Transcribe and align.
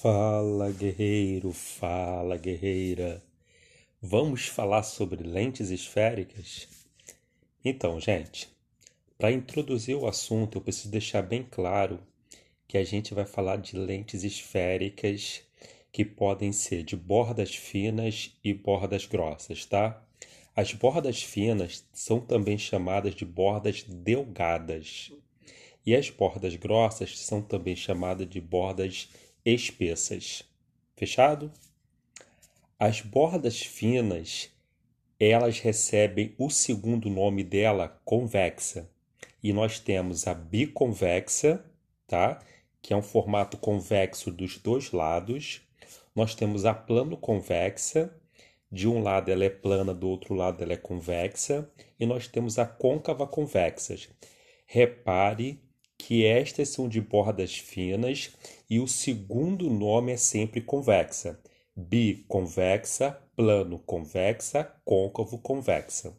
Fala 0.00 0.70
guerreiro, 0.70 1.52
fala 1.52 2.36
guerreira. 2.36 3.20
Vamos 4.00 4.46
falar 4.46 4.84
sobre 4.84 5.24
lentes 5.24 5.70
esféricas? 5.70 6.68
Então, 7.64 7.98
gente, 7.98 8.48
para 9.18 9.32
introduzir 9.32 9.96
o 9.96 10.06
assunto, 10.06 10.58
eu 10.58 10.62
preciso 10.62 10.88
deixar 10.88 11.22
bem 11.22 11.42
claro 11.42 11.98
que 12.68 12.78
a 12.78 12.84
gente 12.84 13.12
vai 13.12 13.26
falar 13.26 13.56
de 13.56 13.76
lentes 13.76 14.22
esféricas 14.22 15.42
que 15.90 16.04
podem 16.04 16.52
ser 16.52 16.84
de 16.84 16.94
bordas 16.94 17.56
finas 17.56 18.38
e 18.44 18.54
bordas 18.54 19.04
grossas, 19.04 19.64
tá? 19.64 20.00
As 20.54 20.72
bordas 20.72 21.24
finas 21.24 21.84
são 21.92 22.20
também 22.20 22.56
chamadas 22.56 23.16
de 23.16 23.24
bordas 23.24 23.82
delgadas. 23.82 25.10
E 25.84 25.96
as 25.96 26.08
bordas 26.08 26.54
grossas 26.54 27.18
são 27.18 27.42
também 27.42 27.74
chamadas 27.74 28.28
de 28.28 28.40
bordas 28.40 29.08
espessas. 29.44 30.42
Fechado? 30.96 31.52
As 32.78 33.00
bordas 33.00 33.60
finas, 33.60 34.50
elas 35.18 35.58
recebem 35.58 36.34
o 36.38 36.48
segundo 36.48 37.10
nome 37.10 37.42
dela, 37.42 38.00
convexa. 38.04 38.88
E 39.42 39.52
nós 39.52 39.78
temos 39.78 40.26
a 40.26 40.34
biconvexa, 40.34 41.64
tá? 42.06 42.40
Que 42.80 42.92
é 42.92 42.96
um 42.96 43.02
formato 43.02 43.56
convexo 43.56 44.30
dos 44.30 44.58
dois 44.58 44.92
lados. 44.92 45.62
Nós 46.14 46.34
temos 46.34 46.64
a 46.64 46.74
plano 46.74 47.16
convexa, 47.16 48.14
de 48.70 48.86
um 48.86 49.02
lado 49.02 49.30
ela 49.30 49.44
é 49.44 49.50
plana, 49.50 49.94
do 49.94 50.08
outro 50.08 50.34
lado 50.34 50.62
ela 50.62 50.72
é 50.72 50.76
convexa, 50.76 51.68
e 51.98 52.06
nós 52.06 52.28
temos 52.28 52.58
a 52.58 52.66
côncava 52.66 53.26
convexa. 53.26 53.96
Repare 54.66 55.62
que 55.98 56.24
estas 56.24 56.68
são 56.68 56.88
de 56.88 57.00
bordas 57.00 57.58
finas 57.58 58.30
e 58.70 58.78
o 58.78 58.86
segundo 58.86 59.68
nome 59.68 60.12
é 60.12 60.16
sempre 60.16 60.60
convexa. 60.60 61.38
Biconvexa, 61.76 63.20
plano 63.36 63.78
convexa, 63.80 64.64
côncavo 64.84 65.38
convexa. 65.38 66.16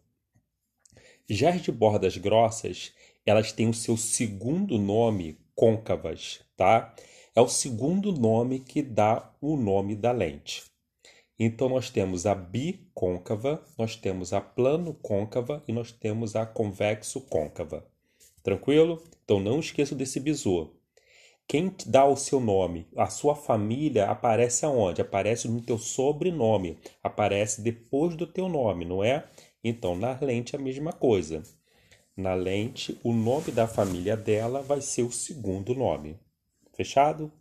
Já 1.29 1.51
as 1.51 1.61
de 1.61 1.71
bordas 1.71 2.17
grossas, 2.17 2.93
elas 3.25 3.51
têm 3.51 3.69
o 3.69 3.73
seu 3.73 3.95
segundo 3.95 4.77
nome, 4.77 5.39
côncavas, 5.55 6.41
tá? 6.55 6.93
É 7.35 7.41
o 7.41 7.47
segundo 7.47 8.11
nome 8.11 8.59
que 8.59 8.81
dá 8.81 9.33
o 9.39 9.55
nome 9.55 9.95
da 9.95 10.11
lente. 10.11 10.63
Então 11.37 11.69
nós 11.69 11.89
temos 11.89 12.25
a 12.25 12.35
bicôncava, 12.35 13.63
nós 13.77 13.95
temos 13.95 14.33
a 14.33 14.41
plano 14.41 14.93
côncava 14.93 15.63
e 15.67 15.71
nós 15.71 15.91
temos 15.91 16.35
a 16.35 16.45
convexo 16.45 17.21
côncava. 17.21 17.87
Tranquilo? 18.43 19.03
Então 19.23 19.39
não 19.39 19.59
esqueça 19.59 19.95
desse 19.95 20.19
bizu. 20.19 20.71
Quem 21.47 21.73
dá 21.87 22.05
o 22.05 22.15
seu 22.15 22.39
nome, 22.39 22.87
a 22.95 23.07
sua 23.07 23.35
família 23.35 24.05
aparece 24.05 24.65
aonde? 24.65 25.01
Aparece 25.01 25.47
no 25.47 25.61
teu 25.61 25.79
sobrenome, 25.79 26.77
aparece 27.01 27.61
depois 27.61 28.15
do 28.15 28.27
teu 28.27 28.47
nome, 28.47 28.85
não 28.85 29.03
é? 29.03 29.27
Então 29.63 29.95
na 29.95 30.17
lente 30.21 30.55
a 30.55 30.59
mesma 30.59 30.93
coisa. 30.93 31.41
Na 32.15 32.33
lente, 32.33 32.99
o 33.03 33.13
nome 33.13 33.51
da 33.51 33.67
família 33.67 34.15
dela 34.15 34.61
vai 34.61 34.81
ser 34.81 35.03
o 35.03 35.11
segundo 35.11 35.73
nome. 35.73 36.19
Fechado? 36.73 37.31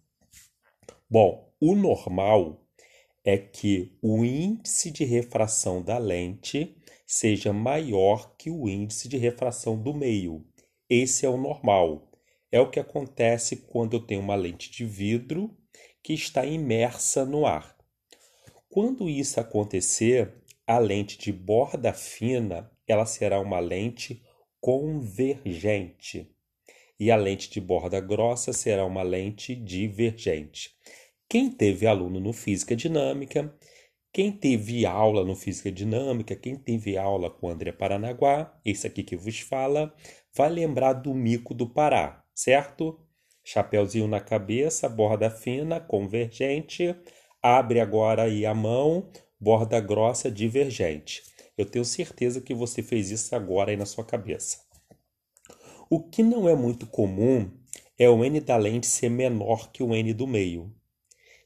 Bom, 1.10 1.52
o 1.60 1.74
normal 1.74 2.64
é 3.24 3.36
que 3.36 3.92
o 4.00 4.24
índice 4.24 4.90
de 4.90 5.04
refração 5.04 5.82
da 5.82 5.98
lente 5.98 6.76
seja 7.06 7.52
maior 7.52 8.34
que 8.38 8.50
o 8.50 8.68
índice 8.68 9.08
de 9.08 9.16
refração 9.16 9.76
do 9.76 9.92
meio. 9.92 10.46
Esse 10.88 11.26
é 11.26 11.28
o 11.28 11.36
normal. 11.36 12.10
É 12.50 12.60
o 12.60 12.70
que 12.70 12.80
acontece 12.80 13.56
quando 13.56 13.94
eu 13.94 14.00
tenho 14.00 14.22
uma 14.22 14.34
lente 14.34 14.70
de 14.70 14.84
vidro 14.84 15.54
que 16.02 16.14
está 16.14 16.46
imersa 16.46 17.24
no 17.26 17.44
ar. 17.44 17.76
Quando 18.70 19.08
isso 19.08 19.38
acontecer, 19.38 20.32
a 20.66 20.78
lente 20.78 21.18
de 21.18 21.32
borda 21.32 21.92
fina, 21.92 22.70
ela 22.86 23.04
será 23.04 23.38
uma 23.40 23.60
lente 23.60 24.22
convergente. 24.60 26.34
E 26.98 27.10
a 27.10 27.16
lente 27.16 27.50
de 27.50 27.60
borda 27.60 28.00
grossa 28.00 28.52
será 28.52 28.84
uma 28.84 29.02
lente 29.02 29.54
divergente. 29.54 30.74
Quem 31.28 31.50
teve 31.50 31.86
aluno 31.86 32.18
no 32.18 32.32
Física 32.32 32.74
Dinâmica, 32.74 33.54
quem 34.12 34.32
teve 34.32 34.86
aula 34.86 35.24
no 35.24 35.36
Física 35.36 35.70
Dinâmica, 35.70 36.34
quem 36.34 36.56
teve 36.56 36.96
aula 36.96 37.30
com 37.30 37.50
André 37.50 37.70
Paranaguá, 37.70 38.58
esse 38.64 38.86
aqui 38.86 39.02
que 39.02 39.14
vos 39.14 39.38
fala, 39.40 39.94
vai 40.34 40.50
lembrar 40.50 40.92
do 40.92 41.14
mico 41.14 41.54
do 41.54 41.68
Pará, 41.68 42.24
certo? 42.34 42.98
Chapeuzinho 43.44 44.06
na 44.06 44.20
cabeça, 44.20 44.88
borda 44.88 45.30
fina, 45.30 45.80
convergente. 45.80 46.94
Abre 47.42 47.80
agora 47.80 48.24
aí 48.24 48.44
a 48.44 48.54
mão, 48.54 49.10
borda 49.40 49.80
grossa, 49.80 50.30
divergente. 50.30 51.22
Eu 51.56 51.64
tenho 51.64 51.84
certeza 51.84 52.40
que 52.40 52.54
você 52.54 52.82
fez 52.82 53.10
isso 53.10 53.34
agora 53.34 53.70
aí 53.70 53.76
na 53.76 53.86
sua 53.86 54.04
cabeça. 54.04 54.58
O 55.90 56.00
que 56.00 56.22
não 56.22 56.48
é 56.48 56.54
muito 56.54 56.86
comum 56.86 57.50
é 57.98 58.08
o 58.08 58.24
N 58.24 58.40
da 58.40 58.56
lente 58.56 58.86
ser 58.86 59.08
menor 59.08 59.72
que 59.72 59.82
o 59.82 59.94
N 59.94 60.12
do 60.12 60.26
meio. 60.26 60.72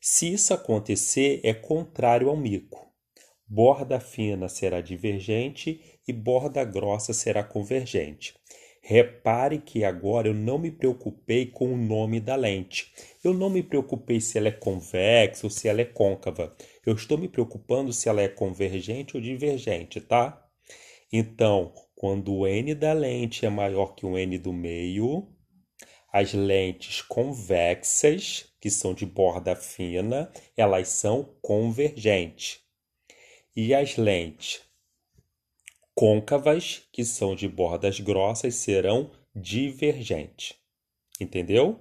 Se 0.00 0.32
isso 0.32 0.52
acontecer, 0.52 1.40
é 1.44 1.54
contrário 1.54 2.28
ao 2.28 2.36
mico. 2.36 2.92
Borda 3.46 4.00
fina 4.00 4.48
será 4.48 4.80
divergente 4.80 5.80
e 6.08 6.12
borda 6.12 6.64
grossa 6.64 7.12
será 7.12 7.44
convergente. 7.44 8.34
Repare 8.84 9.58
que 9.60 9.84
agora 9.84 10.26
eu 10.26 10.34
não 10.34 10.58
me 10.58 10.68
preocupei 10.68 11.46
com 11.46 11.72
o 11.72 11.76
nome 11.76 12.18
da 12.18 12.34
lente. 12.34 12.92
Eu 13.22 13.32
não 13.32 13.48
me 13.48 13.62
preocupei 13.62 14.20
se 14.20 14.36
ela 14.36 14.48
é 14.48 14.52
convexa 14.52 15.46
ou 15.46 15.50
se 15.50 15.68
ela 15.68 15.80
é 15.80 15.84
côncava. 15.84 16.54
Eu 16.84 16.94
estou 16.94 17.16
me 17.16 17.28
preocupando 17.28 17.92
se 17.92 18.08
ela 18.08 18.20
é 18.20 18.28
convergente 18.28 19.16
ou 19.16 19.22
divergente, 19.22 20.00
tá? 20.00 20.44
Então, 21.12 21.72
quando 21.94 22.34
o 22.34 22.44
n 22.44 22.74
da 22.74 22.92
lente 22.92 23.46
é 23.46 23.48
maior 23.48 23.94
que 23.94 24.04
o 24.04 24.18
n 24.18 24.36
do 24.36 24.52
meio, 24.52 25.28
as 26.12 26.32
lentes 26.34 27.00
convexas, 27.02 28.52
que 28.60 28.68
são 28.68 28.92
de 28.92 29.06
borda 29.06 29.54
fina, 29.54 30.28
elas 30.56 30.88
são 30.88 31.36
convergentes. 31.40 32.58
E 33.54 33.72
as 33.72 33.96
lentes 33.96 34.60
côncavas, 35.94 36.82
que 36.92 37.04
são 37.04 37.34
de 37.34 37.48
bordas 37.48 38.00
grossas, 38.00 38.54
serão 38.56 39.10
divergentes. 39.34 40.54
Entendeu? 41.20 41.80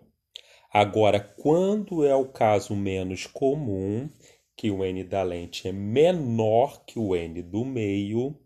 Agora, 0.72 1.20
quando 1.20 2.06
é 2.06 2.16
o 2.16 2.28
caso 2.28 2.76
menos 2.76 3.26
comum, 3.26 4.10
que 4.56 4.70
o 4.70 4.86
n 4.86 5.04
da 5.04 5.24
lente 5.24 5.68
é 5.68 5.72
menor 5.72 6.86
que 6.86 7.00
o 7.00 7.16
n 7.16 7.42
do 7.42 7.66
meio, 7.66 8.40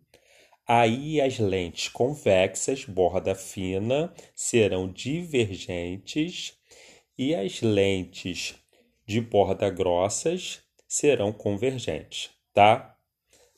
aí 0.67 1.21
as 1.21 1.37
lentes 1.37 1.89
convexas, 1.89 2.85
borda 2.85 3.35
fina, 3.35 4.13
serão 4.33 4.91
divergentes 4.91 6.57
e 7.17 7.35
as 7.35 7.61
lentes 7.61 8.55
de 9.05 9.21
borda 9.21 9.69
grossas 9.69 10.61
serão 10.87 11.31
convergentes, 11.31 12.31
tá? 12.53 12.94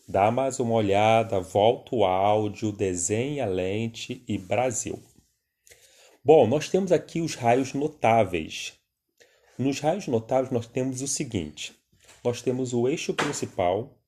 Dá 0.09 0.31
mais 0.31 0.57
uma 0.57 0.73
olhada, 0.73 1.41
volta 1.41 1.94
o 1.94 2.06
áudio, 2.06 2.72
desenha 2.72 3.44
a 3.44 3.50
lente 3.50 4.23
e 4.25 4.38
Brasil. 4.38 5.03
Bom, 6.23 6.47
nós 6.47 6.69
temos 6.69 6.94
aqui 6.94 7.19
os 7.19 7.35
raios 7.35 7.73
notáveis. 7.73 8.79
Nos 9.57 9.81
raios 9.81 10.07
notáveis 10.07 10.50
nós 10.50 10.66
temos 10.66 11.01
o 11.01 11.07
seguinte: 11.09 11.78
nós 12.23 12.41
temos 12.41 12.73
o 12.73 12.88
eixo 12.88 13.13
principal, 13.13 14.00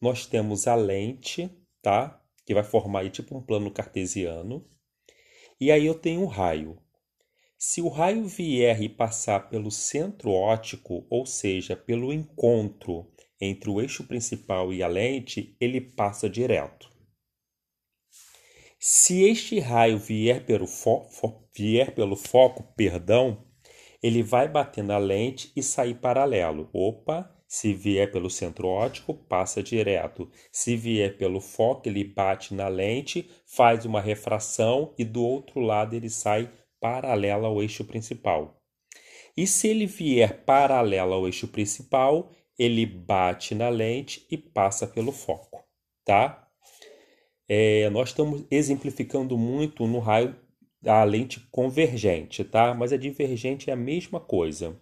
nós 0.00 0.26
temos 0.26 0.66
a 0.66 0.74
lente, 0.74 1.48
tá? 1.80 2.20
Que 2.44 2.52
vai 2.52 2.64
formar 2.64 3.02
aí 3.02 3.10
tipo 3.10 3.36
um 3.36 3.40
plano 3.40 3.70
cartesiano. 3.70 4.66
E 5.60 5.70
aí 5.70 5.86
eu 5.86 5.94
tenho 5.94 6.22
o 6.22 6.26
raio. 6.26 6.76
Se 7.56 7.80
o 7.80 7.88
raio 7.88 8.26
vier 8.26 8.82
e 8.82 8.88
passar 8.88 9.48
pelo 9.48 9.70
centro 9.70 10.32
óptico, 10.32 11.06
ou 11.08 11.24
seja, 11.24 11.76
pelo 11.76 12.12
encontro 12.12 13.08
entre 13.44 13.70
o 13.70 13.80
eixo 13.80 14.04
principal 14.04 14.72
e 14.72 14.82
a 14.82 14.88
lente, 14.88 15.56
ele 15.60 15.80
passa 15.80 16.28
direto. 16.28 16.90
Se 18.78 19.22
este 19.24 19.58
raio 19.58 19.98
vier 19.98 20.44
pelo, 20.44 20.66
fo 20.66 21.08
vier 21.56 21.94
pelo 21.94 22.16
foco, 22.16 22.62
perdão, 22.76 23.44
ele 24.02 24.22
vai 24.22 24.46
bater 24.46 24.84
na 24.84 24.98
lente 24.98 25.50
e 25.56 25.62
sair 25.62 25.94
paralelo. 25.94 26.68
Opa, 26.70 27.34
se 27.48 27.72
vier 27.72 28.12
pelo 28.12 28.28
centro 28.28 28.68
óptico, 28.68 29.14
passa 29.14 29.62
direto. 29.62 30.30
Se 30.52 30.76
vier 30.76 31.16
pelo 31.16 31.40
foco, 31.40 31.88
ele 31.88 32.04
bate 32.04 32.52
na 32.52 32.68
lente, 32.68 33.30
faz 33.46 33.86
uma 33.86 34.00
refração 34.00 34.92
e 34.98 35.04
do 35.04 35.24
outro 35.24 35.60
lado 35.60 35.94
ele 35.94 36.10
sai 36.10 36.50
paralelo 36.78 37.46
ao 37.46 37.62
eixo 37.62 37.84
principal. 37.84 38.60
E 39.36 39.46
se 39.46 39.68
ele 39.68 39.86
vier 39.86 40.44
paralelo 40.44 41.14
ao 41.14 41.26
eixo 41.26 41.48
principal, 41.48 42.30
ele 42.58 42.86
bate 42.86 43.54
na 43.54 43.68
lente 43.68 44.26
e 44.30 44.36
passa 44.36 44.86
pelo 44.86 45.12
foco, 45.12 45.64
tá? 46.04 46.48
É, 47.48 47.90
nós 47.90 48.10
estamos 48.10 48.44
exemplificando 48.50 49.36
muito 49.36 49.86
no 49.86 49.98
raio 49.98 50.34
da 50.80 51.02
lente 51.04 51.40
convergente, 51.50 52.44
tá? 52.44 52.74
Mas 52.74 52.92
a 52.92 52.96
divergente 52.96 53.70
é 53.70 53.72
a 53.72 53.76
mesma 53.76 54.20
coisa. 54.20 54.78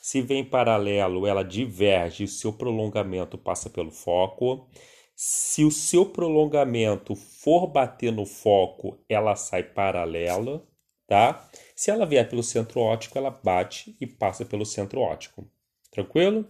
Se 0.00 0.22
vem 0.22 0.44
paralelo, 0.44 1.26
ela 1.26 1.42
diverge 1.42 2.24
o 2.24 2.28
seu 2.28 2.52
prolongamento 2.52 3.36
passa 3.36 3.68
pelo 3.68 3.90
foco. 3.90 4.68
Se 5.14 5.64
o 5.64 5.70
seu 5.70 6.06
prolongamento 6.06 7.14
for 7.14 7.66
bater 7.66 8.12
no 8.12 8.26
foco, 8.26 8.98
ela 9.08 9.34
sai 9.34 9.62
paralela, 9.62 10.66
tá? 11.06 11.48
Se 11.74 11.90
ela 11.90 12.06
vier 12.06 12.28
pelo 12.28 12.42
centro 12.42 12.80
óptico, 12.80 13.18
ela 13.18 13.30
bate 13.30 13.96
e 14.00 14.06
passa 14.06 14.44
pelo 14.44 14.66
centro 14.66 15.00
óptico. 15.00 15.50
Tranquilo? 15.90 16.46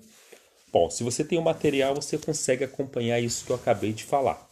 Bom, 0.79 0.91
se 0.91 1.03
você 1.03 1.25
tem 1.25 1.39
o 1.39 1.43
material, 1.43 1.95
você 1.95 2.19
consegue 2.19 2.63
acompanhar 2.63 3.19
isso 3.19 3.47
que 3.47 3.51
eu 3.51 3.57
acabei 3.57 3.95
de 3.95 4.05
falar. 4.05 4.47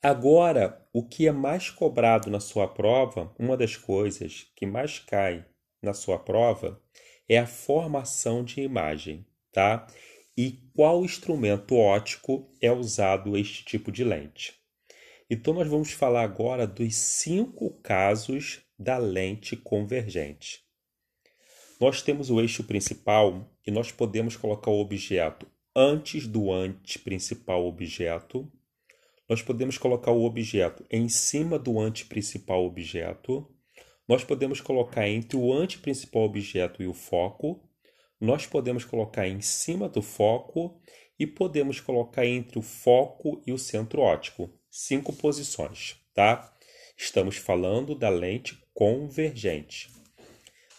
Agora, 0.00 0.80
o 0.92 1.02
que 1.02 1.26
é 1.26 1.32
mais 1.32 1.70
cobrado 1.70 2.30
na 2.30 2.38
sua 2.38 2.68
prova, 2.68 3.34
uma 3.36 3.56
das 3.56 3.74
coisas 3.74 4.46
que 4.54 4.64
mais 4.64 5.00
cai 5.00 5.44
na 5.82 5.92
sua 5.92 6.20
prova 6.20 6.80
é 7.28 7.36
a 7.36 7.48
formação 7.48 8.44
de 8.44 8.60
imagem, 8.60 9.26
tá? 9.50 9.88
E 10.38 10.70
qual 10.72 11.04
instrumento 11.04 11.74
óptico 11.74 12.48
é 12.62 12.70
usado 12.70 13.36
este 13.36 13.64
tipo 13.64 13.90
de 13.90 14.04
lente. 14.04 14.54
Então, 15.28 15.52
nós 15.52 15.66
vamos 15.66 15.90
falar 15.90 16.22
agora 16.22 16.64
dos 16.64 16.94
cinco 16.94 17.72
casos 17.82 18.60
da 18.78 18.98
lente 18.98 19.56
convergente. 19.56 20.60
Nós 21.80 22.02
temos 22.02 22.30
o 22.30 22.40
eixo 22.40 22.62
principal 22.62 23.50
e 23.66 23.70
nós 23.70 23.90
podemos 23.90 24.36
colocar 24.36 24.70
o 24.70 24.80
objeto 24.80 25.46
antes 25.74 26.26
do 26.26 26.52
anteprincipal 26.52 27.66
objeto. 27.66 28.50
Nós 29.28 29.42
podemos 29.42 29.76
colocar 29.76 30.12
o 30.12 30.24
objeto 30.24 30.84
em 30.90 31.08
cima 31.08 31.58
do 31.58 31.80
anteprincipal 31.80 32.64
objeto 32.64 33.46
nós 34.08 34.22
podemos 34.22 34.60
colocar 34.60 35.08
entre 35.08 35.36
o 35.36 35.52
anteprincipal 35.52 36.22
objeto 36.22 36.82
e 36.82 36.86
o 36.86 36.94
foco, 36.94 37.60
nós 38.20 38.46
podemos 38.46 38.84
colocar 38.84 39.26
em 39.26 39.40
cima 39.40 39.88
do 39.88 40.00
foco 40.00 40.80
e 41.18 41.26
podemos 41.26 41.80
colocar 41.80 42.24
entre 42.24 42.58
o 42.58 42.62
foco 42.62 43.42
e 43.46 43.52
o 43.52 43.58
centro 43.58 44.00
óptico. 44.00 44.50
Cinco 44.70 45.12
posições, 45.12 45.96
tá? 46.14 46.54
Estamos 46.96 47.36
falando 47.36 47.94
da 47.94 48.08
lente 48.08 48.56
convergente. 48.72 49.95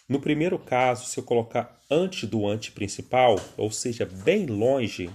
No 0.10 0.22
primeiro 0.22 0.58
caso, 0.58 1.06
se 1.06 1.20
eu 1.20 1.24
colocar 1.24 1.82
antes 1.92 2.30
do 2.30 2.48
anteprincipal, 2.48 3.36
ou 3.58 3.70
seja, 3.70 4.06
bem 4.06 4.46
longe, 4.46 5.10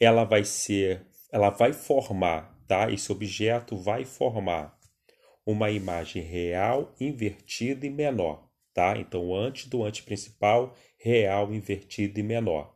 ela 0.00 0.24
vai 0.24 0.44
ser, 0.44 1.06
ela 1.30 1.50
vai 1.50 1.72
formar, 1.72 2.52
tá? 2.66 2.90
Esse 2.90 3.12
objeto 3.12 3.76
vai 3.76 4.04
formar 4.04 4.76
uma 5.46 5.70
imagem 5.70 6.20
real 6.20 6.92
invertida 7.00 7.86
e 7.86 7.90
menor, 7.90 8.48
tá? 8.74 8.98
Então, 8.98 9.32
antes 9.32 9.66
do 9.66 9.84
anteprincipal, 9.84 10.74
real 10.98 11.54
invertido 11.54 12.18
e 12.18 12.22
menor. 12.24 12.74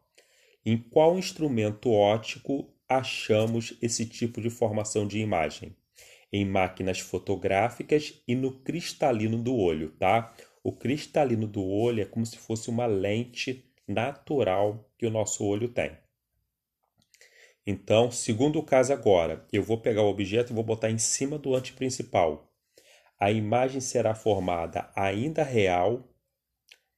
Em 0.65 0.79
qual 0.79 1.19
instrumento 1.19 1.91
óptico 1.91 2.73
achamos 2.89 3.77
esse 3.83 4.07
tipo 4.07 4.41
de 4.41 4.49
formação 4.49 5.09
de 5.09 5.19
imagem? 5.19 5.75
Em 6.33 6.45
máquinas 6.45 7.01
fotográficas 7.01 8.23
e 8.29 8.37
no 8.37 8.61
cristalino 8.61 9.37
do 9.37 9.57
olho, 9.57 9.91
tá? 9.99 10.33
O 10.63 10.73
cristalino 10.73 11.47
do 11.47 11.65
olho 11.65 12.03
é 12.03 12.07
como 12.07 12.27
se 12.27 12.37
fosse 12.37 12.69
uma 12.71 12.87
lente 12.87 13.65
natural 13.87 14.91
que 14.99 15.07
o 15.07 15.11
nosso 15.11 15.45
olho 15.45 15.69
tem. 15.69 15.97
Então, 17.67 18.11
segundo 18.11 18.63
caso 18.63 18.93
agora, 18.93 19.47
eu 19.53 19.63
vou 19.63 19.81
pegar 19.81 20.03
o 20.03 20.11
objeto 20.11 20.53
e 20.53 20.55
vou 20.55 20.65
botar 20.65 20.91
em 20.91 20.99
cima 20.99 21.39
do 21.39 21.55
anteprincipal 21.55 22.51
a 23.21 23.31
imagem 23.31 23.83
será 23.83 24.15
formada 24.15 24.91
ainda 24.97 25.43
real. 25.43 26.09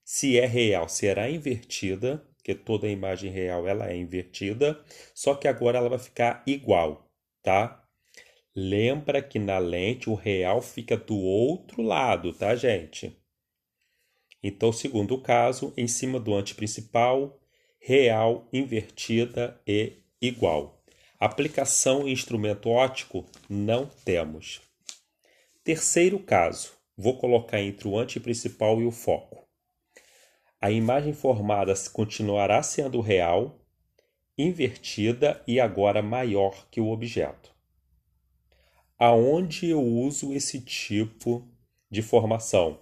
Se 0.04 0.38
é 0.38 0.46
real, 0.46 0.88
será 0.88 1.28
invertida, 1.28 2.24
porque 2.36 2.54
toda 2.54 2.88
imagem 2.88 3.28
real 3.28 3.66
ela 3.66 3.90
é 3.90 3.96
invertida, 3.96 4.80
só 5.12 5.34
que 5.34 5.48
agora 5.48 5.78
ela 5.78 5.88
vai 5.88 5.98
ficar 5.98 6.44
igual, 6.46 7.10
tá? 7.42 7.84
Lembra 8.54 9.20
que 9.20 9.38
na 9.40 9.58
lente 9.58 10.08
o 10.08 10.14
real 10.14 10.62
fica 10.62 10.96
do 10.96 11.18
outro 11.18 11.82
lado, 11.82 12.32
tá, 12.32 12.54
gente? 12.54 13.20
Então, 14.42 14.72
segundo 14.72 15.18
caso, 15.18 15.72
em 15.76 15.86
cima 15.86 16.18
do 16.18 16.34
anteprincipal, 16.34 17.38
real, 17.78 18.48
invertida 18.52 19.60
e 19.66 19.98
igual. 20.20 20.82
Aplicação 21.18 22.08
em 22.08 22.12
instrumento 22.12 22.68
óptico 22.68 23.24
não 23.48 23.86
temos. 24.04 24.60
Terceiro 25.62 26.18
caso, 26.18 26.72
vou 26.96 27.16
colocar 27.18 27.60
entre 27.60 27.86
o 27.86 27.96
anteprincipal 27.96 28.80
e 28.80 28.86
o 28.86 28.90
foco. 28.90 29.46
A 30.60 30.70
imagem 30.70 31.12
formada 31.12 31.74
continuará 31.92 32.62
sendo 32.62 33.00
real, 33.00 33.60
invertida 34.38 35.42
e 35.46 35.60
agora 35.60 36.02
maior 36.02 36.66
que 36.70 36.80
o 36.80 36.90
objeto. 36.90 37.52
Aonde 38.98 39.68
eu 39.68 39.82
uso 39.82 40.32
esse 40.32 40.60
tipo 40.60 41.48
de 41.90 42.02
formação? 42.02 42.78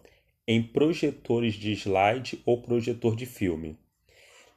Em 0.52 0.60
projetores 0.60 1.54
de 1.54 1.70
slide 1.76 2.42
ou 2.44 2.60
projetor 2.60 3.14
de 3.14 3.24
filme. 3.24 3.78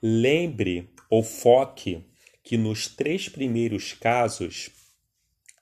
Lembre 0.01 0.90
ou 1.07 1.22
foque 1.22 2.04
que 2.42 2.57
nos 2.57 2.88
três 2.88 3.30
primeiros 3.30 3.94
casos 3.94 4.72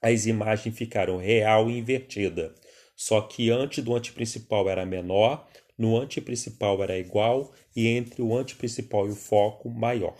as 0.00 0.24
imagens 0.24 0.74
ficaram 0.74 1.18
real 1.18 1.68
e 1.68 1.76
invertida. 1.76 2.54
Só 2.96 3.20
que 3.20 3.50
antes 3.50 3.84
do 3.84 3.94
anteprincipal 3.94 4.70
era 4.70 4.86
menor, 4.86 5.46
no 5.76 5.98
anteprincipal 5.98 6.82
era 6.82 6.98
igual 6.98 7.52
e 7.76 7.88
entre 7.88 8.22
o 8.22 8.34
anteprincipal 8.34 9.06
e 9.08 9.10
o 9.10 9.14
foco 9.14 9.68
maior. 9.68 10.16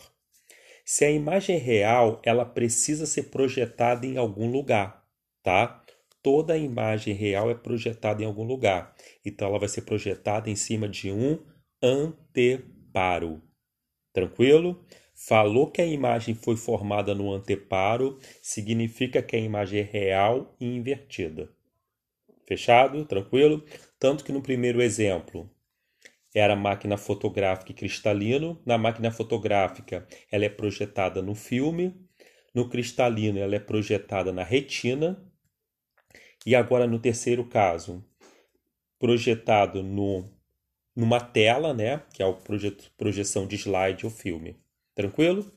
Se 0.85 1.05
a 1.05 1.09
imagem 1.09 1.55
é 1.55 1.59
real, 1.59 2.21
ela 2.23 2.45
precisa 2.45 3.07
ser 3.07 3.31
projetada 3.31 4.05
em 4.05 4.17
algum 4.17 4.51
lugar, 4.51 5.07
tá? 5.41 5.82
Toda 6.23 6.57
imagem 6.57 7.13
real 7.13 7.51
é 7.51 7.53
projetada 7.53 8.23
em 8.23 8.25
algum 8.25 8.43
lugar. 8.43 8.95
Então 9.25 9.49
ela 9.49 9.59
vai 9.59 9.67
ser 9.67 9.81
projetada 9.81 10.49
em 10.49 10.55
cima 10.55 10.87
de 10.87 11.11
um 11.11 11.37
anteparo. 11.81 13.41
Tranquilo? 14.13 14.83
Falou 15.13 15.69
que 15.69 15.81
a 15.81 15.85
imagem 15.85 16.33
foi 16.33 16.55
formada 16.55 17.13
no 17.13 17.31
anteparo, 17.31 18.17
significa 18.41 19.21
que 19.21 19.35
a 19.35 19.39
imagem 19.39 19.81
é 19.81 19.83
real 19.83 20.55
e 20.59 20.65
invertida. 20.65 21.51
Fechado? 22.47 23.05
Tranquilo? 23.05 23.63
Tanto 23.99 24.23
que 24.23 24.31
no 24.31 24.41
primeiro 24.41 24.81
exemplo 24.81 25.49
era 26.33 26.55
máquina 26.55 26.97
fotográfica 26.97 27.71
e 27.71 27.75
cristalino. 27.75 28.59
Na 28.65 28.77
máquina 28.77 29.11
fotográfica, 29.11 30.07
ela 30.31 30.45
é 30.45 30.49
projetada 30.49 31.21
no 31.21 31.35
filme. 31.35 31.95
No 32.55 32.69
cristalino, 32.69 33.39
ela 33.39 33.55
é 33.55 33.59
projetada 33.59 34.31
na 34.31 34.43
retina. 34.43 35.23
E 36.45 36.55
agora, 36.55 36.85
no 36.85 36.99
terceiro 36.99 37.45
caso, 37.45 38.03
projetado 38.99 39.81
no, 39.81 40.29
numa 40.95 41.19
tela, 41.19 41.73
né? 41.73 42.03
Que 42.13 42.21
é 42.21 42.25
a 42.25 42.37
projeção 42.97 43.47
de 43.47 43.55
slide 43.55 44.05
ou 44.05 44.11
filme. 44.11 44.59
Tranquilo? 44.95 45.51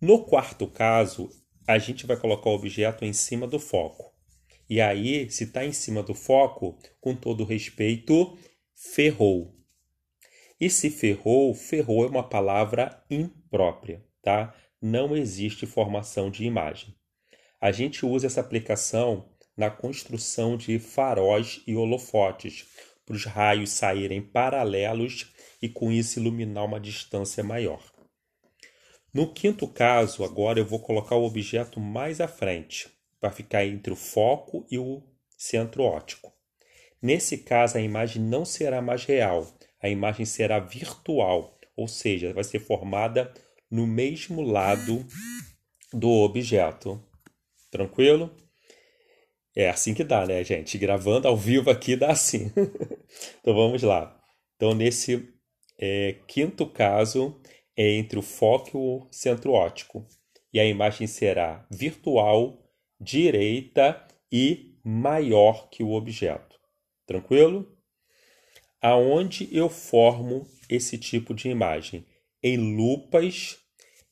No 0.00 0.24
quarto 0.24 0.66
caso, 0.66 1.28
a 1.66 1.78
gente 1.78 2.06
vai 2.06 2.16
colocar 2.16 2.50
o 2.50 2.54
objeto 2.54 3.04
em 3.04 3.12
cima 3.12 3.46
do 3.46 3.58
foco. 3.58 4.12
E 4.68 4.80
aí, 4.80 5.30
se 5.30 5.44
está 5.44 5.64
em 5.64 5.72
cima 5.72 6.02
do 6.02 6.14
foco, 6.14 6.78
com 7.00 7.14
todo 7.14 7.44
respeito, 7.44 8.36
ferrou. 8.74 9.56
E 10.60 10.68
se 10.68 10.90
ferrou, 10.90 11.54
ferrou 11.54 12.04
é 12.04 12.08
uma 12.08 12.28
palavra 12.28 13.02
imprópria, 13.10 14.04
tá? 14.22 14.54
Não 14.80 15.16
existe 15.16 15.66
formação 15.66 16.30
de 16.30 16.44
imagem. 16.44 16.94
A 17.60 17.72
gente 17.72 18.04
usa 18.04 18.26
essa 18.26 18.40
aplicação 18.40 19.28
na 19.58 19.68
construção 19.68 20.56
de 20.56 20.78
faróis 20.78 21.60
e 21.66 21.74
holofotes, 21.74 22.64
para 23.04 23.16
os 23.16 23.24
raios 23.24 23.70
saírem 23.70 24.22
paralelos 24.22 25.34
e 25.60 25.68
com 25.68 25.90
isso 25.90 26.20
iluminar 26.20 26.64
uma 26.64 26.78
distância 26.78 27.42
maior. 27.42 27.82
No 29.12 29.32
quinto 29.32 29.66
caso, 29.66 30.22
agora 30.22 30.60
eu 30.60 30.64
vou 30.64 30.78
colocar 30.78 31.16
o 31.16 31.24
objeto 31.24 31.80
mais 31.80 32.20
à 32.20 32.28
frente, 32.28 32.88
para 33.18 33.32
ficar 33.32 33.66
entre 33.66 33.92
o 33.92 33.96
foco 33.96 34.64
e 34.70 34.78
o 34.78 35.02
centro 35.36 35.82
óptico. 35.82 36.32
Nesse 37.02 37.38
caso, 37.38 37.78
a 37.78 37.80
imagem 37.80 38.22
não 38.22 38.44
será 38.44 38.80
mais 38.80 39.04
real, 39.04 39.52
a 39.82 39.88
imagem 39.88 40.24
será 40.24 40.60
virtual, 40.60 41.58
ou 41.76 41.88
seja, 41.88 42.32
vai 42.32 42.44
ser 42.44 42.60
formada 42.60 43.32
no 43.68 43.88
mesmo 43.88 44.40
lado 44.40 45.04
do 45.92 46.10
objeto. 46.10 47.02
Tranquilo? 47.70 48.30
É 49.58 49.68
assim 49.68 49.92
que 49.92 50.04
dá, 50.04 50.24
né, 50.24 50.44
gente? 50.44 50.78
Gravando 50.78 51.26
ao 51.26 51.36
vivo 51.36 51.68
aqui 51.68 51.96
dá 51.96 52.12
assim. 52.12 52.52
então 53.40 53.52
vamos 53.52 53.82
lá. 53.82 54.16
Então, 54.54 54.72
nesse 54.72 55.34
é, 55.76 56.14
quinto 56.28 56.64
caso, 56.64 57.42
é 57.76 57.90
entre 57.96 58.20
o 58.20 58.22
foco 58.22 58.68
e 58.68 58.76
o 58.76 59.08
centro 59.10 59.50
óptico. 59.50 60.06
E 60.52 60.60
a 60.60 60.64
imagem 60.64 61.08
será 61.08 61.66
virtual, 61.68 62.56
direita 63.00 64.06
e 64.30 64.78
maior 64.84 65.68
que 65.70 65.82
o 65.82 65.90
objeto. 65.90 66.56
Tranquilo? 67.04 67.76
Aonde 68.80 69.48
eu 69.50 69.68
formo 69.68 70.46
esse 70.70 70.96
tipo 70.96 71.34
de 71.34 71.48
imagem? 71.48 72.06
Em 72.40 72.76
lupas 72.76 73.58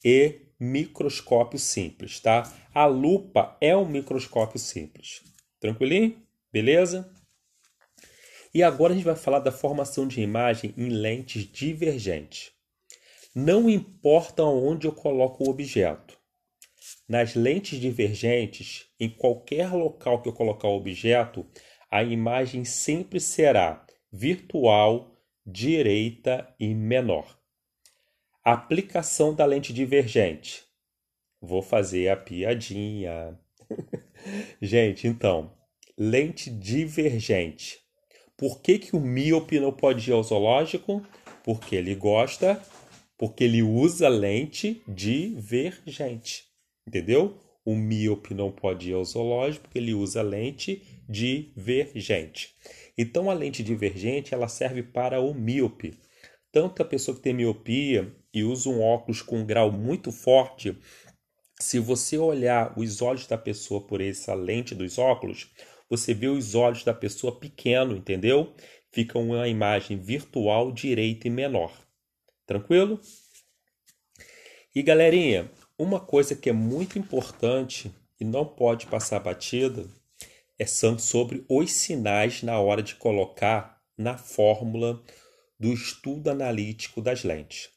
e 0.05 0.41
microscópio 0.59 1.61
simples, 1.61 2.19
tá? 2.19 2.53
A 2.75 2.87
lupa 2.87 3.57
é 3.61 3.77
um 3.77 3.89
microscópio 3.89 4.59
simples. 4.59 5.36
Tranquilinho? 5.67 6.17
Beleza? 6.53 7.13
E 8.55 8.63
agora 8.63 8.93
a 8.93 8.97
gente 8.97 9.05
vai 9.05 9.17
falar 9.17 9.41
da 9.41 9.51
formação 9.51 10.07
de 10.07 10.21
imagem 10.21 10.73
em 10.77 10.89
lentes 10.89 11.43
divergentes. 11.43 12.53
Não 13.35 13.69
importa 13.69 14.45
onde 14.45 14.87
eu 14.87 14.93
coloco 14.93 15.43
o 15.43 15.51
objeto. 15.51 16.17
Nas 17.09 17.35
lentes 17.35 17.81
divergentes, 17.81 18.87
em 18.99 19.11
qualquer 19.11 19.73
local 19.73 20.23
que 20.23 20.29
eu 20.29 20.33
colocar 20.33 20.69
o 20.69 20.77
objeto, 20.77 21.45
a 21.91 22.05
imagem 22.05 22.65
sempre 22.65 23.19
será 23.19 23.85
virtual, 24.13 25.17
direita 25.45 26.55
e 26.61 26.73
menor. 26.75 27.37
Aplicação 28.45 29.35
da 29.35 29.45
lente 29.45 29.73
divergente. 29.73 30.65
Vou 31.41 31.61
fazer 31.61 32.09
a 32.09 32.17
piadinha. 32.17 33.37
Gente, 34.63 35.07
então, 35.07 35.56
lente 35.99 36.51
divergente. 36.51 37.79
Por 38.37 38.61
que, 38.61 38.79
que 38.79 38.95
o 38.95 39.01
míope 39.01 39.59
não 39.59 39.73
pode 39.73 40.11
ir 40.11 40.13
ao 40.13 40.23
zoológico? 40.23 41.03
Porque 41.43 41.75
ele 41.75 41.95
gosta, 41.95 42.63
porque 43.17 43.45
ele 43.45 43.63
usa 43.63 44.09
lente 44.09 44.83
divergente. 44.87 46.45
Entendeu? 46.87 47.39
O 47.65 47.75
míope 47.75 48.35
não 48.35 48.53
pode 48.53 48.91
ir 48.91 48.93
ao 48.93 49.05
zoológico 49.05 49.65
porque 49.65 49.79
ele 49.79 49.95
usa 49.95 50.23
lente 50.23 50.83
divergente. 51.09 52.55
Então 52.97 53.31
a 53.31 53.35
lente 53.35 53.63
divergente 53.63 54.35
ela 54.35 54.49
serve 54.49 54.83
para 54.83 55.21
o 55.21 55.33
míope. 55.35 55.95
Tanto 56.53 56.83
a 56.83 56.87
pessoa 56.87 57.17
que 57.17 57.23
tem 57.23 57.35
miopia 57.35 58.15
e 58.33 58.45
usa 58.45 58.69
um 58.69 58.83
óculos 58.83 59.23
com 59.23 59.39
um 59.39 59.47
grau 59.47 59.73
muito 59.73 60.13
forte, 60.13 60.77
se 61.59 61.79
você 61.79 62.19
olhar 62.19 62.79
os 62.79 63.01
olhos 63.01 63.27
da 63.27 63.39
pessoa 63.39 63.81
por 63.87 64.01
essa 64.01 64.35
lente 64.35 64.75
dos 64.75 64.99
óculos, 64.99 65.51
você 65.89 66.13
vê 66.13 66.29
os 66.29 66.55
olhos 66.55 66.85
da 66.85 66.95
pessoa 66.95 67.39
pequeno, 67.39 67.97
entendeu? 67.97 68.55
Fica 68.91 69.19
uma 69.19 69.47
imagem 69.49 69.99
virtual 69.99 70.73
direita 70.73 71.29
e 71.29 71.31
menor. 71.31 71.73
Tranquilo? 72.47 73.01
E 74.75 74.83
galerinha, 74.83 75.51
uma 75.79 76.01
coisa 76.01 76.35
que 76.35 76.51
é 76.51 76.53
muito 76.53 76.99
importante 76.99 77.93
e 78.19 78.25
não 78.25 78.45
pode 78.45 78.87
passar 78.87 79.21
batida 79.21 79.87
é 80.59 80.65
sobre 80.65 81.45
os 81.49 81.73
sinais 81.73 82.43
na 82.43 82.59
hora 82.59 82.83
de 82.83 82.95
colocar 82.95 83.83
na 83.97 84.17
fórmula 84.17 85.03
do 85.59 85.73
estudo 85.73 86.31
analítico 86.31 87.01
das 87.01 87.25
lentes. 87.25 87.71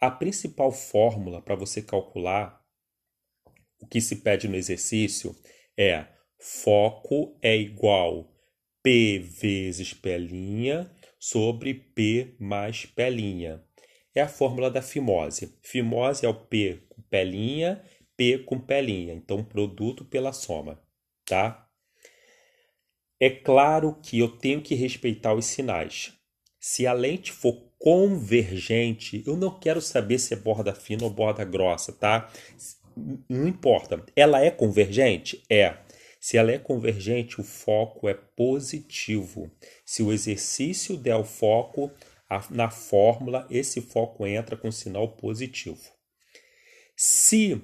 A 0.00 0.10
principal 0.10 0.72
fórmula 0.72 1.40
para 1.40 1.54
você 1.54 1.82
calcular 1.82 2.62
o 3.80 3.86
que 3.86 4.00
se 4.00 4.16
pede 4.16 4.48
no 4.48 4.56
exercício 4.56 5.36
é 5.76 6.06
foco 6.38 7.36
é 7.42 7.56
igual 7.56 8.30
P 8.82 9.18
vezes 9.18 9.94
P' 9.94 10.88
sobre 11.18 11.74
P 11.74 12.34
mais 12.38 12.84
P'. 12.84 13.60
É 14.14 14.20
a 14.20 14.28
fórmula 14.28 14.70
da 14.70 14.82
fimose. 14.82 15.58
Fimose 15.62 16.26
é 16.26 16.28
o 16.28 16.34
P 16.34 16.82
com 16.88 17.02
P', 17.02 17.80
P 18.16 18.38
com 18.38 18.60
P'. 18.60 19.10
Então, 19.10 19.42
produto 19.42 20.04
pela 20.04 20.32
soma, 20.32 20.80
tá? 21.24 21.68
É 23.18 23.30
claro 23.30 23.98
que 24.02 24.18
eu 24.18 24.28
tenho 24.28 24.60
que 24.60 24.74
respeitar 24.74 25.32
os 25.34 25.46
sinais. 25.46 26.12
Se 26.60 26.86
a 26.86 26.92
lente 26.92 27.32
for 27.32 27.72
convergente, 27.78 29.22
eu 29.26 29.36
não 29.36 29.58
quero 29.58 29.80
saber 29.80 30.18
se 30.18 30.34
é 30.34 30.36
borda 30.36 30.74
fina 30.74 31.04
ou 31.04 31.10
borda 31.10 31.44
grossa, 31.44 31.92
tá? 31.92 32.30
Não 33.28 33.48
importa. 33.48 34.04
Ela 34.14 34.44
é 34.44 34.50
convergente? 34.50 35.42
É. 35.50 35.83
Se 36.24 36.38
ela 36.38 36.52
é 36.52 36.58
convergente, 36.58 37.38
o 37.38 37.44
foco 37.44 38.08
é 38.08 38.14
positivo. 38.14 39.50
Se 39.84 40.02
o 40.02 40.10
exercício 40.10 40.96
der 40.96 41.16
o 41.16 41.22
foco 41.22 41.92
na 42.48 42.70
fórmula, 42.70 43.46
esse 43.50 43.82
foco 43.82 44.26
entra 44.26 44.56
com 44.56 44.72
sinal 44.72 45.06
positivo. 45.06 45.82
Se 46.96 47.60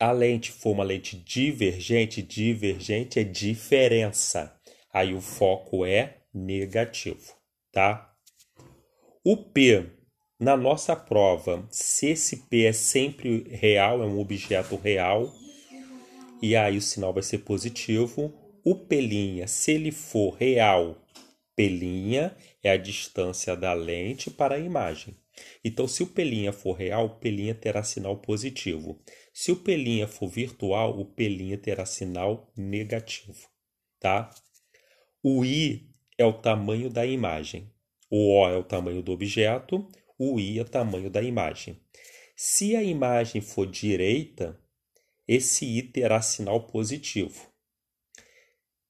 a 0.00 0.10
lente 0.10 0.50
for 0.50 0.70
uma 0.70 0.84
lente 0.84 1.18
divergente, 1.18 2.22
divergente 2.22 3.20
é 3.20 3.24
diferença. 3.24 4.58
Aí 4.90 5.12
o 5.12 5.20
foco 5.20 5.84
é 5.84 6.22
negativo, 6.32 7.34
tá? 7.70 8.10
O 9.22 9.36
P, 9.36 9.84
na 10.40 10.56
nossa 10.56 10.96
prova, 10.96 11.68
se 11.70 12.08
esse 12.08 12.48
P 12.48 12.64
é 12.64 12.72
sempre 12.72 13.46
real, 13.50 14.02
é 14.02 14.06
um 14.06 14.18
objeto 14.18 14.76
real, 14.76 15.30
e 16.44 16.54
aí 16.54 16.76
o 16.76 16.82
sinal 16.82 17.10
vai 17.14 17.22
ser 17.22 17.38
positivo. 17.38 18.34
O 18.62 18.74
P', 18.74 19.46
se 19.48 19.72
ele 19.72 19.90
for 19.90 20.34
real, 20.34 21.02
P' 21.56 22.20
é 22.62 22.70
a 22.70 22.76
distância 22.76 23.56
da 23.56 23.72
lente 23.72 24.30
para 24.30 24.56
a 24.56 24.58
imagem. 24.58 25.16
Então, 25.64 25.88
se 25.88 26.02
o 26.02 26.06
P' 26.06 26.52
for 26.52 26.74
real, 26.74 27.06
o 27.06 27.10
P' 27.18 27.54
terá 27.54 27.82
sinal 27.82 28.18
positivo. 28.18 29.02
Se 29.32 29.52
o 29.52 29.56
P' 29.56 30.06
for 30.06 30.28
virtual, 30.28 31.00
o 31.00 31.06
P' 31.06 31.56
terá 31.56 31.86
sinal 31.86 32.52
negativo, 32.54 33.48
tá? 33.98 34.28
O 35.22 35.46
I 35.46 35.88
é 36.18 36.26
o 36.26 36.34
tamanho 36.34 36.90
da 36.90 37.06
imagem. 37.06 37.72
O 38.10 38.38
O 38.38 38.48
é 38.50 38.56
o 38.58 38.62
tamanho 38.62 39.02
do 39.02 39.12
objeto, 39.12 39.88
o 40.18 40.38
I 40.38 40.58
é 40.58 40.62
o 40.62 40.68
tamanho 40.68 41.08
da 41.08 41.22
imagem. 41.22 41.80
Se 42.36 42.76
a 42.76 42.82
imagem 42.82 43.40
for 43.40 43.66
direita, 43.66 44.62
esse 45.26 45.64
I 45.64 45.82
terá 45.82 46.20
sinal 46.20 46.66
positivo. 46.66 47.48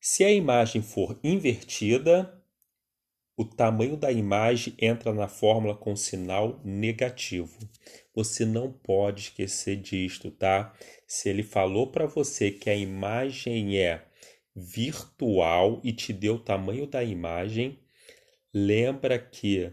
Se 0.00 0.24
a 0.24 0.30
imagem 0.30 0.82
for 0.82 1.18
invertida, 1.22 2.42
o 3.36 3.44
tamanho 3.44 3.96
da 3.96 4.12
imagem 4.12 4.74
entra 4.78 5.12
na 5.12 5.28
fórmula 5.28 5.74
com 5.74 5.96
sinal 5.96 6.60
negativo. 6.64 7.58
Você 8.14 8.44
não 8.44 8.72
pode 8.72 9.22
esquecer 9.22 9.76
disto, 9.76 10.30
tá? 10.30 10.74
Se 11.06 11.28
ele 11.28 11.42
falou 11.42 11.90
para 11.90 12.06
você 12.06 12.50
que 12.50 12.70
a 12.70 12.76
imagem 12.76 13.78
é 13.78 14.06
virtual 14.54 15.80
e 15.82 15.92
te 15.92 16.12
deu 16.12 16.36
o 16.36 16.40
tamanho 16.40 16.86
da 16.86 17.02
imagem, 17.02 17.78
Lembra 18.56 19.18
que 19.18 19.72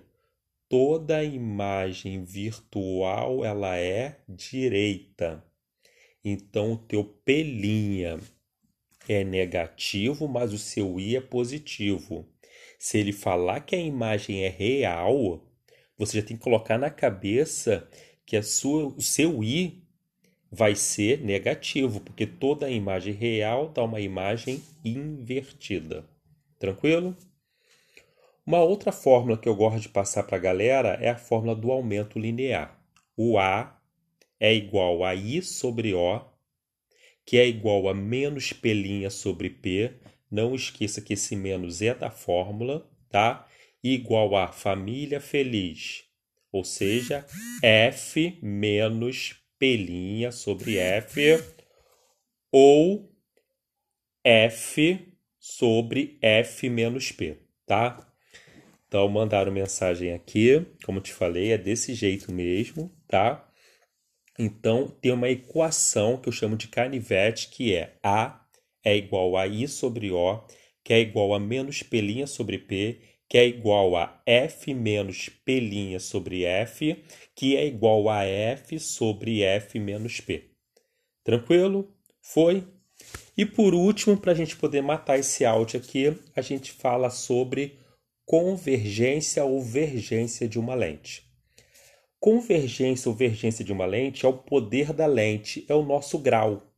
toda 0.68 1.24
imagem 1.24 2.24
virtual 2.24 3.46
ela 3.46 3.78
é 3.78 4.24
direita. 4.28 5.46
Então 6.24 6.74
o 6.74 6.78
teu 6.78 7.04
pelinha 7.04 8.20
é 9.08 9.24
negativo, 9.24 10.28
mas 10.28 10.54
o 10.54 10.58
seu 10.58 11.00
i 11.00 11.16
é 11.16 11.22
positivo. 11.22 12.28
Se 12.78 12.98
ele 12.98 13.12
falar 13.12 13.62
que 13.62 13.76
a 13.76 13.80
imagem 13.80 14.44
é 14.44 14.50
real, 14.50 15.44
você 15.98 16.20
já 16.20 16.26
tem 16.26 16.38
que 16.38 16.44
colocar 16.44 16.78
na 16.78 16.90
cabeça 16.90 17.88
que 18.26 18.38
a 18.38 18.44
sua, 18.44 18.88
o 18.88 19.02
seu 19.02 19.44
i 19.44 19.84
vai 20.52 20.76
ser 20.76 21.22
negativo, 21.22 22.02
porque 22.02 22.26
toda 22.26 22.70
imagem 22.70 23.14
real 23.14 23.70
dá 23.70 23.84
uma 23.84 24.00
imagem 24.00 24.62
invertida. 24.84 26.06
Tranquilo? 26.60 27.16
Uma 28.46 28.60
outra 28.60 28.92
fórmula 28.92 29.38
que 29.38 29.48
eu 29.48 29.56
gosto 29.56 29.80
de 29.80 29.90
passar 29.90 30.24
para 30.24 30.38
a 30.38 30.40
galera 30.42 30.98
é 31.02 31.10
a 31.10 31.18
fórmula 31.18 31.56
do 31.56 31.72
aumento 31.72 32.20
linear. 32.20 32.80
O 33.16 33.38
A 33.38 33.81
é 34.42 34.52
igual 34.56 35.06
a 35.06 35.14
I 35.14 35.40
sobre 35.44 35.94
O, 35.94 36.20
que 37.24 37.38
é 37.38 37.48
igual 37.48 37.88
a 37.88 37.94
menos 37.94 38.52
P' 38.52 39.08
sobre 39.12 39.52
P. 39.52 39.94
Não 40.32 40.56
esqueça 40.56 41.00
que 41.00 41.14
esse 41.14 41.36
menos 41.36 41.80
é 41.84 41.94
da 41.94 42.10
fórmula, 42.10 42.90
tá? 43.08 43.48
Igual 43.84 44.36
a 44.36 44.48
família 44.48 45.22
feliz, 45.22 46.06
ou 46.52 46.64
seja, 46.64 47.24
F 47.62 48.40
menos 48.42 49.36
P' 49.60 50.32
sobre 50.32 50.78
F, 50.78 51.22
ou 52.52 53.16
F 54.24 55.08
sobre 55.40 56.18
F 56.20 56.68
menos 56.68 57.12
P, 57.12 57.38
tá? 57.68 58.12
Então, 58.88 59.08
mandaram 59.08 59.52
mensagem 59.52 60.14
aqui, 60.14 60.66
como 60.84 61.00
te 61.00 61.14
falei, 61.14 61.52
é 61.52 61.58
desse 61.60 61.94
jeito 61.94 62.32
mesmo, 62.32 62.92
tá? 63.08 63.48
Então, 64.40 64.88
tem 64.88 65.12
uma 65.12 65.30
equação 65.30 66.18
que 66.18 66.30
eu 66.30 66.34
chamo 66.34 66.56
de 66.56 66.68
canivete, 66.68 67.50
que 67.50 67.76
é 67.76 67.98
A 68.02 68.42
é 68.84 68.96
igual 68.96 69.38
a 69.38 69.46
I 69.48 69.68
sobre 69.68 70.12
O, 70.12 70.42
que 70.84 70.94
é 70.94 71.00
igual 71.00 71.34
a 71.34 71.40
menos 71.40 71.84
P' 71.84 72.26
sobre 72.26 72.58
P, 72.58 73.00
que 73.30 73.38
é 73.38 73.46
igual 73.46 73.96
a 73.96 74.22
F 74.26 74.74
menos 74.74 75.30
P' 75.30 76.00
sobre 76.00 76.44
F, 76.44 77.04
que 77.36 77.56
é 77.56 77.66
igual 77.66 78.10
a 78.10 78.26
F 78.26 78.80
sobre 78.80 79.42
F 79.42 79.80
menos 79.80 80.20
P. 80.20 80.52
Tranquilo? 81.24 81.96
Foi? 82.22 82.68
E 83.38 83.46
por 83.46 83.74
último, 83.74 84.18
para 84.18 84.32
a 84.32 84.36
gente 84.36 84.58
poder 84.58 84.82
matar 84.82 85.18
esse 85.18 85.46
áudio 85.46 85.80
aqui, 85.80 86.18
a 86.36 86.42
gente 86.42 86.72
fala 86.72 87.10
sobre 87.10 87.80
convergência 88.26 89.44
ou 89.44 89.62
vergência 89.62 90.48
de 90.48 90.60
uma 90.60 90.76
lente. 90.76 91.31
Convergência 92.22 93.10
ou 93.10 93.16
vergência 93.16 93.66
de 93.66 93.74
uma 93.74 93.88
lente 93.88 94.28
é 94.28 94.30
o 94.30 94.38
poder 94.38 94.94
da 94.94 95.08
lente, 95.08 95.66
é 95.68 95.74
o 95.74 95.82
nosso 95.82 96.20
grau. 96.20 96.72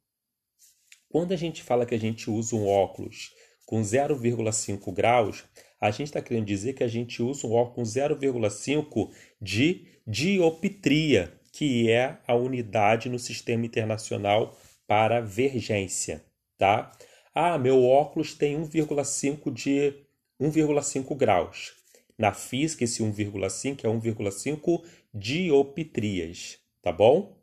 Quando 1.09 1.33
a 1.33 1.35
gente 1.35 1.62
fala 1.62 1.85
que 1.85 1.93
a 1.93 2.00
gente 2.00 2.31
usa 2.31 2.55
um 2.55 2.65
óculos 2.65 3.33
com 3.65 3.81
0,5 3.81 4.93
graus, 4.93 5.43
a 5.81 5.91
gente 5.91 6.07
está 6.07 6.21
querendo 6.21 6.45
dizer 6.45 6.71
que 6.71 6.83
a 6.83 6.88
gente 6.88 7.21
usa 7.21 7.45
um 7.45 7.51
óculos 7.51 7.93
com 7.93 8.00
0,5 8.00 9.12
de 9.41 9.85
dioptria, 10.07 11.33
que 11.51 11.91
é 11.91 12.19
a 12.25 12.33
unidade 12.35 13.09
no 13.09 13.19
sistema 13.19 13.65
internacional 13.65 14.57
para 14.88 15.19
vergência, 15.19 16.23
tá? 16.57 16.89
Ah, 17.35 17.57
meu 17.57 17.83
óculos 17.83 18.33
tem 18.33 18.55
1,5 18.55 19.51
de 19.51 19.93
1,5 20.39 21.13
graus. 21.17 21.83
Na 22.17 22.34
física, 22.34 22.84
esse 22.84 23.01
1,5 23.01 23.84
é 23.84 23.88
1,5 23.88 24.84
dioptrias, 25.13 26.60
tá 26.82 26.91
bom? 26.91 27.38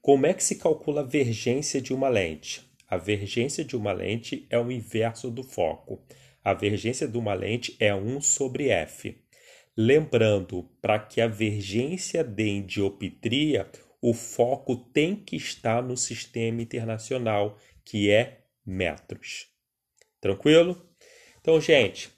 Como 0.00 0.26
é 0.26 0.32
que 0.32 0.44
se 0.44 0.56
calcula 0.56 1.00
a 1.00 1.04
vergência 1.04 1.80
de 1.80 1.92
uma 1.92 2.08
lente? 2.08 2.64
A 2.88 2.96
vergência 2.96 3.64
de 3.64 3.76
uma 3.76 3.92
lente 3.92 4.46
é 4.48 4.58
o 4.58 4.70
inverso 4.70 5.30
do 5.30 5.42
foco. 5.42 6.00
A 6.44 6.54
vergência 6.54 7.08
de 7.08 7.18
uma 7.18 7.34
lente 7.34 7.76
é 7.80 7.92
1 7.92 8.20
sobre 8.20 8.68
f. 8.68 9.20
Lembrando, 9.76 10.70
para 10.80 10.98
que 10.98 11.20
a 11.20 11.26
vergência 11.26 12.22
dê 12.22 12.46
em 12.46 12.62
dioptria, 12.64 13.68
o 14.00 14.14
foco 14.14 14.76
tem 14.76 15.16
que 15.16 15.34
estar 15.34 15.82
no 15.82 15.96
sistema 15.96 16.62
internacional, 16.62 17.58
que 17.84 18.08
é 18.10 18.44
metros. 18.64 19.48
Tranquilo? 20.20 20.80
Então, 21.40 21.60
gente, 21.60 22.10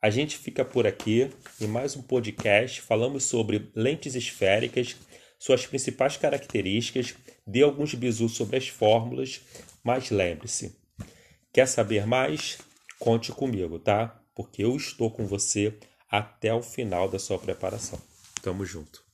a 0.00 0.10
gente 0.10 0.36
fica 0.36 0.64
por 0.64 0.86
aqui 0.86 1.30
em 1.60 1.66
mais 1.66 1.96
um 1.96 2.02
podcast. 2.02 2.80
Falamos 2.82 3.24
sobre 3.24 3.70
lentes 3.74 4.14
esféricas, 4.14 4.96
suas 5.38 5.66
principais 5.66 6.16
características, 6.16 7.14
dei 7.46 7.62
alguns 7.62 7.94
bisus 7.94 8.32
sobre 8.32 8.56
as 8.56 8.68
fórmulas, 8.68 9.40
mas 9.82 10.10
lembre-se, 10.10 10.76
quer 11.52 11.66
saber 11.66 12.06
mais? 12.06 12.58
Conte 12.98 13.32
comigo, 13.32 13.78
tá? 13.78 14.22
Porque 14.34 14.64
eu 14.64 14.76
estou 14.76 15.10
com 15.10 15.26
você 15.26 15.74
até 16.10 16.52
o 16.52 16.62
final 16.62 17.08
da 17.08 17.18
sua 17.18 17.38
preparação. 17.38 18.00
Tamo 18.42 18.64
junto. 18.64 19.05